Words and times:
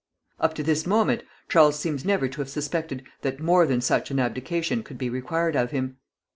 Up 0.39 0.55
to 0.55 0.63
this 0.63 0.87
moment 0.87 1.21
Charles 1.47 1.77
seems 1.77 2.03
never 2.03 2.27
to 2.27 2.41
have 2.41 2.49
suspected 2.49 3.03
that 3.21 3.39
more 3.39 3.67
than 3.67 3.81
such 3.81 4.09
an 4.09 4.17
abdication 4.17 4.81
could 4.81 4.97
be 4.97 5.11
required 5.11 5.55
of 5.55 5.69
him. 5.69 5.97